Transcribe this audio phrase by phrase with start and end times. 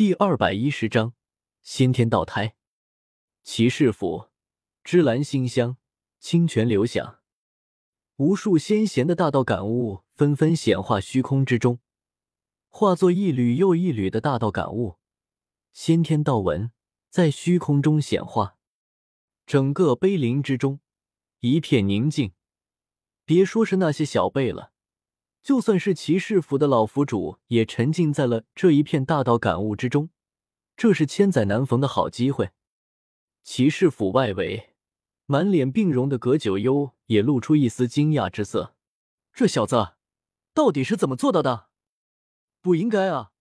[0.00, 1.12] 第二百一十章
[1.60, 2.56] 先天道胎。
[3.42, 4.30] 骑士府，
[4.82, 5.76] 芝兰馨香，
[6.18, 7.18] 清泉流响，
[8.16, 11.80] 无数先贤的大道感悟纷纷显化虚空之中，
[12.70, 14.96] 化作一缕又一缕的大道感悟，
[15.74, 16.72] 先天道文
[17.10, 18.56] 在虚空中显化。
[19.44, 20.80] 整个碑林之中
[21.40, 22.32] 一片宁静，
[23.26, 24.72] 别说是那些小辈了。
[25.42, 30.10] 就算是骑士府的老府主，也沉浸在了这一片大道感悟之中。
[30.76, 32.50] 这是千载难逢的好机会。
[33.42, 34.74] 骑士府外围，
[35.26, 38.74] 满脸病容的葛九幽也露出一丝惊讶之色。
[39.32, 39.94] 这小子
[40.52, 41.68] 到底是怎么做到的？
[42.60, 43.32] 不应该啊！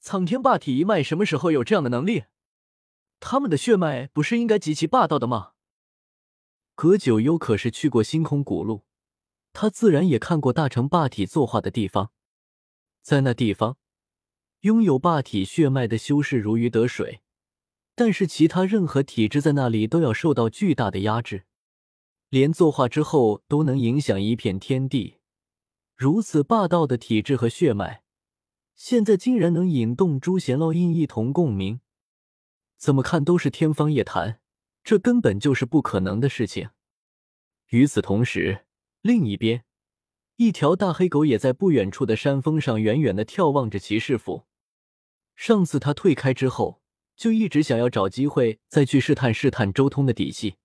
[0.00, 2.24] 苍天霸体一脉什么时候有这样的能力？
[3.18, 5.54] 他们的血脉不是应该极其霸道的吗？
[6.76, 8.84] 葛九幽可是去过星空古路。
[9.52, 12.12] 他自然也看过大成霸体作画的地方，
[13.02, 13.76] 在那地方，
[14.60, 17.22] 拥有霸体血脉的修士如鱼得水，
[17.94, 21.46] 但是其他任何体质在那里都要受到巨大的压制，
[22.28, 25.18] 连作画之后都能影响一片天地。
[25.96, 28.04] 如此霸道的体质和血脉，
[28.76, 31.80] 现在竟然能引动诸贤烙印一同共鸣，
[32.76, 34.40] 怎么看都是天方夜谭，
[34.84, 36.70] 这根本就是不可能的事情。
[37.70, 38.66] 与此同时。
[39.00, 39.64] 另一边，
[40.36, 44.46] 一条大黑狗也在不远处的山峰上远远的眺望着骑士府。
[45.36, 46.82] 上次他退开之后，
[47.16, 50.56] 就一直想要找机会再去试探试探周通的底细。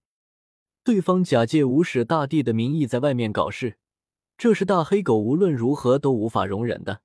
[0.83, 3.77] 对方假借无始大帝的名义在外面搞事，
[4.35, 7.01] 这是大黑狗无论如何都无法容忍的。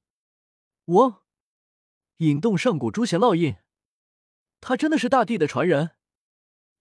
[0.86, 1.22] 我
[2.16, 3.56] 引动上古诛仙烙印，
[4.60, 5.90] 他真的是大帝的传人？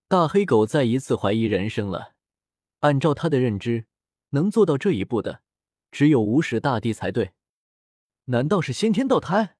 [0.08, 2.14] 大黑狗再一次怀疑人生了。
[2.80, 3.88] 按照他的认知。
[4.30, 5.42] 能做到这一步的，
[5.92, 7.32] 只有无始大帝才对。
[8.26, 9.56] 难道是先天道胎？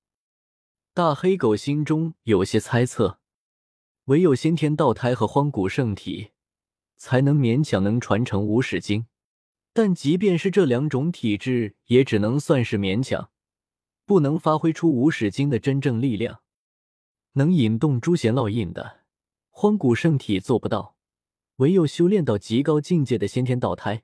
[0.94, 3.20] 大黑狗心中有些猜测。
[4.06, 6.32] 唯有先天道胎和荒古圣体，
[6.96, 9.08] 才能勉强能传承无始经。
[9.74, 13.30] 但即便是这两种体质，也只能算是勉强，
[14.06, 16.42] 不能发挥出无始经的真正力量。
[17.34, 19.02] 能引动诛仙烙印的
[19.50, 20.96] 荒古圣体做不到，
[21.58, 24.04] 唯有修炼到极高境界的先天道胎。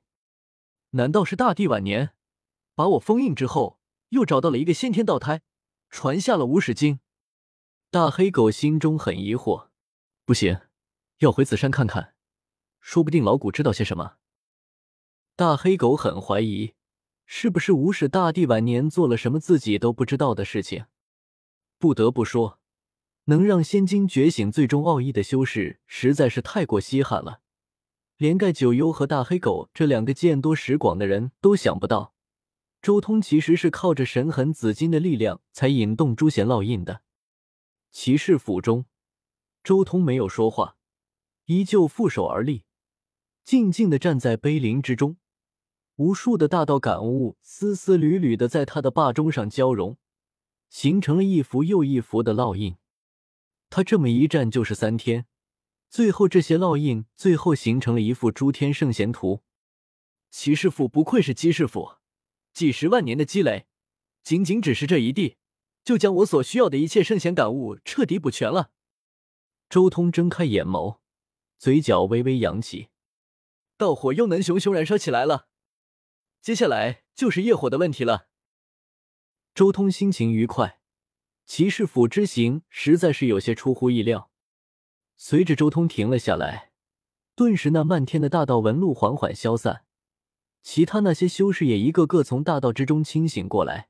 [0.95, 2.13] 难道是大帝晚年
[2.75, 5.41] 把我封印之后，又找到了一个先天道胎，
[5.89, 6.99] 传下了无始经？
[7.89, 9.69] 大黑狗心中很疑惑。
[10.25, 10.61] 不行，
[11.19, 12.15] 要回紫山看看，
[12.79, 14.17] 说不定老古知道些什么。
[15.35, 16.73] 大黑狗很怀疑，
[17.25, 20.85] 是不是无始大帝晚年做了什么自己都不知道的事情？
[21.79, 22.59] 不得不说，
[23.25, 27.41] 能让仙经觉醒最终奥义的修士，实在是太过稀罕了。
[28.17, 32.13] 连盖九幽和大黑狗这两个见多识广的人都想不到，
[32.81, 37.01] 周通其实是靠着神痕紫金的力量才引动诛仙烙印的。
[37.91, 38.85] 骑士府中，
[39.63, 40.77] 周通没有说话，
[41.45, 42.63] 依旧负手而立，
[43.43, 45.17] 静静的站在碑林之中。
[45.97, 49.97] 无数的大道感悟丝丝缕缕的在他的霸中上交融，
[50.69, 52.77] 形成了一幅又一幅的烙印。
[53.69, 55.25] 他这么一站就是三天。
[55.93, 59.43] 最后，这些烙印最后形成了一幅诸天圣贤图。
[60.31, 61.97] 骑士府不愧是骑士府，
[62.51, 63.67] 几十万年的积累，
[64.23, 65.37] 仅仅只是这一地，
[65.83, 68.71] 就将我所需要的一切圣贤感悟彻底补全了。
[69.69, 70.97] 周通睁开眼眸，
[71.59, 72.87] 嘴角微微扬起，
[73.77, 75.47] 道火又能熊熊燃烧起来了。
[76.41, 78.29] 接下来就是业火的问题了。
[79.53, 80.79] 周通心情愉快，
[81.45, 84.31] 骑士府之行实在是有些出乎意料。
[85.15, 86.71] 随着周通停了下来，
[87.35, 89.85] 顿时那漫天的大道纹路缓缓消散，
[90.61, 93.89] 其他那些修士也一个个从大道之中清醒过来。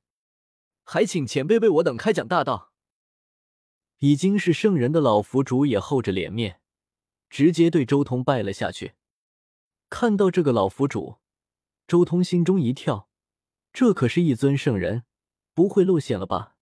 [0.84, 2.72] 还请前辈为我等开讲大道。
[4.00, 6.60] 已经是圣人的老佛主也厚着脸面，
[7.30, 8.96] 直接对周通拜了下去。
[9.90, 11.20] 看到这个老佛主，
[11.88, 13.08] 周通心中一跳，
[13.72, 15.04] 这可是一尊圣人，
[15.54, 16.58] 不会露馅了吧？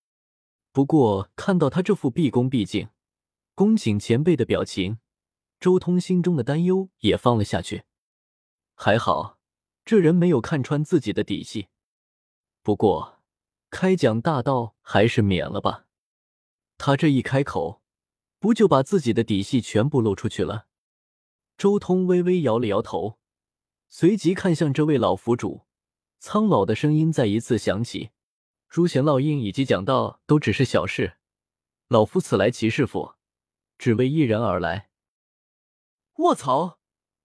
[0.72, 2.90] 不过看到他这副毕恭毕敬。
[3.62, 4.98] 恭请前辈的表情，
[5.60, 7.84] 周通心中的担忧也放了下去。
[8.74, 9.38] 还好，
[9.86, 11.68] 这人没有看穿自己的底细。
[12.64, 13.22] 不过，
[13.70, 15.86] 开讲大道还是免了吧。
[16.80, 17.84] 他这一开口，
[18.40, 20.66] 不就把自己的底细全部露出去了？
[21.56, 23.20] 周通微微摇了摇头，
[23.90, 25.68] 随即看向这位老府主，
[26.18, 28.10] 苍老的声音再一次响起
[28.68, 31.18] ：“诛仙烙印以及讲道都只是小事，
[31.90, 33.14] 老夫此来骑士府。”
[33.82, 34.92] 只为一人而来。
[36.18, 36.78] 卧槽，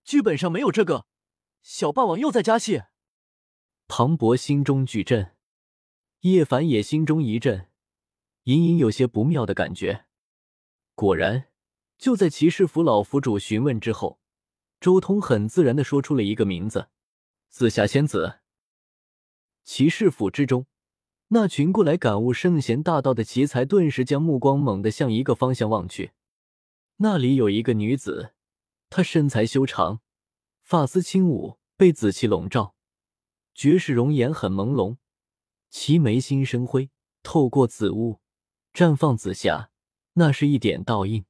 [0.05, 1.05] 剧本上没有这个，
[1.61, 2.85] 小霸王又在加戏。
[3.89, 5.37] 庞博心中巨震，
[6.21, 7.69] 叶凡也心中一震，
[8.45, 10.07] 隐隐有些不妙的感觉。
[10.95, 11.49] 果然，
[11.99, 14.19] 就在骑士府老府主询问之后，
[14.81, 16.89] 周通很自然的说出了一个名字：
[17.51, 18.39] 紫霞仙子。
[19.63, 20.67] 骑士府之中，
[21.29, 26.13] 那群过来感悟圣贤大道的奇才顿时将目光猛地向一个方向望去。
[26.99, 28.33] 那里有一个女子，
[28.89, 30.01] 她身材修长，
[30.63, 32.75] 发丝轻舞，被紫气笼罩，
[33.55, 34.97] 绝世容颜很朦胧，
[35.69, 36.91] 其眉心生辉，
[37.23, 38.21] 透过紫雾
[38.73, 39.71] 绽放紫霞，
[40.15, 41.27] 那是一点倒映。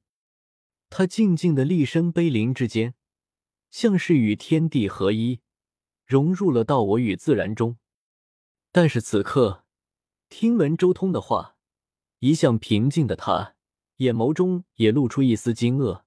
[0.89, 2.93] 她静静的立身碑林之间，
[3.69, 5.41] 像是与天地合一，
[6.05, 7.77] 融入了到我与自然中。
[8.71, 9.65] 但是此刻，
[10.29, 11.57] 听闻周通的话，
[12.19, 13.56] 一向平静的他。
[13.97, 16.03] 眼眸中也露出一丝惊愕，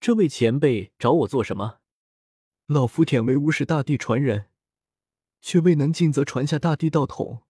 [0.00, 1.80] 这位前辈找我做什么？
[2.66, 4.50] 老夫忝为无始大帝传人，
[5.42, 7.42] 却未能尽责传下大帝道统，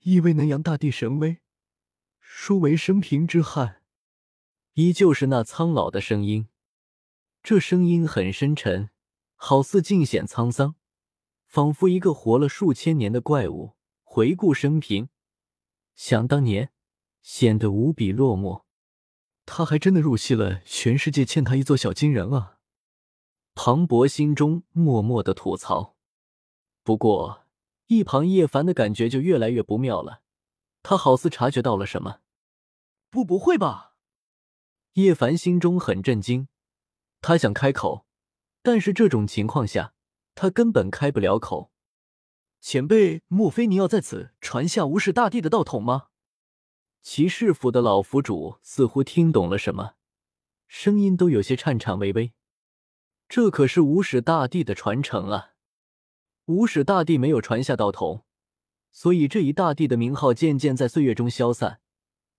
[0.00, 1.38] 亦未能扬大帝神威，
[2.20, 3.82] 殊为生平之憾。
[4.74, 6.48] 依旧是那苍老的声音，
[7.42, 8.90] 这声音很深沉，
[9.34, 10.74] 好似尽显沧桑，
[11.46, 15.08] 仿佛一个活了数千年的怪物回顾生平，
[15.94, 16.70] 想当年。
[17.22, 18.64] 显得无比落寞，
[19.46, 20.60] 他还真的入戏了。
[20.64, 22.58] 全世界欠他一座小金人啊！
[23.54, 25.96] 庞博心中默默的吐槽。
[26.82, 27.46] 不过，
[27.88, 30.22] 一旁叶凡的感觉就越来越不妙了。
[30.82, 32.20] 他好似察觉到了什么。
[33.10, 33.96] 不，不会吧？
[34.94, 36.48] 叶凡心中很震惊，
[37.20, 38.06] 他想开口，
[38.62, 39.92] 但是这种情况下，
[40.34, 41.72] 他根本开不了口。
[42.60, 46.08] 前辈，莫非您要在此传下无始大帝的道统吗？
[47.02, 49.94] 骑士府的老府主似乎听懂了什么，
[50.66, 52.32] 声音都有些颤颤巍巍。
[53.28, 55.52] 这可是无始大帝的传承啊！
[56.46, 58.24] 无始大帝没有传下道统，
[58.90, 61.80] 所以这一大帝的名号渐渐在岁月中消散，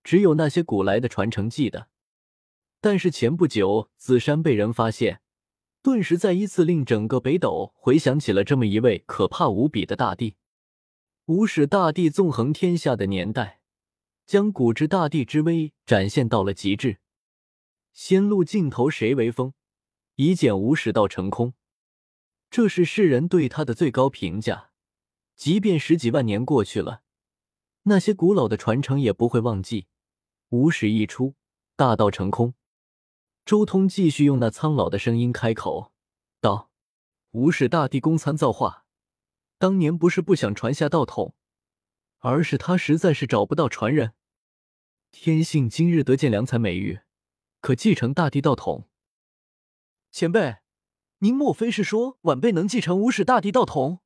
[0.04, 1.88] 只有那些古来的传承记得。
[2.82, 5.22] 但是前不久紫山被人发现，
[5.82, 10.36] 顿时再一次令整个北斗回想起了这么一位可怕无比的大帝。
[11.26, 13.59] 无始大帝纵横天下的年代。
[14.30, 17.00] 将古之大帝之威展现到了极致，
[17.94, 19.54] 仙路尽头谁为峰？
[20.18, 21.56] 以简无始道成空，
[22.52, 24.70] 这是世人对他的最高评价。
[25.36, 27.02] 即便十几万年过去了，
[27.86, 29.88] 那些古老的传承也不会忘记。
[30.50, 31.34] 无始一出，
[31.76, 32.54] 大道成空。
[33.44, 35.92] 周通继续用那苍老的声音开口
[36.40, 36.70] 道
[37.34, 38.86] ：“无始大帝公参造化，
[39.58, 41.34] 当年不是不想传下道统，
[42.20, 44.14] 而是他实在是找不到传人。”
[45.12, 47.02] 天幸今日得见良才美玉，
[47.62, 48.88] 可继承大帝道统。
[50.12, 50.58] 前辈，
[51.20, 54.00] 您莫非是说晚辈能继承无始大帝道统？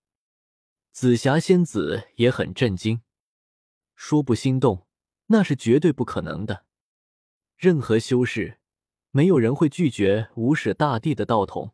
[0.92, 3.02] 紫霞仙子也很震惊，
[3.96, 4.88] 说不心动
[5.28, 6.66] 那是绝对不可能的。
[7.58, 8.60] 任何修士，
[9.12, 11.74] 没有人会拒绝无始大帝的道统。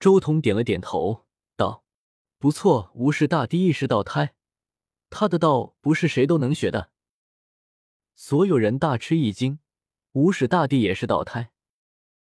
[0.00, 1.84] 周通点了点头，道
[2.40, 4.34] ：“不错，无始大帝亦是道胎，
[5.10, 6.90] 他的道不是谁都能学的。”
[8.14, 9.58] 所有人大吃一惊，
[10.12, 11.50] 无始大帝也是倒胎，